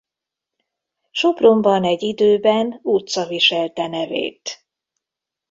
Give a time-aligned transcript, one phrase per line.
[1.11, 4.65] Sopronban egy időben utca viselte nevét.